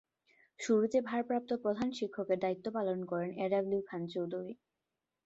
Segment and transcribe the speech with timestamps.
[0.59, 4.53] শুরুতে ভারপ্রাপ্ত প্রধান শিক্ষকের দায়িত্ব পালন করেন এ ডব্লিউ খান চৌধুরী।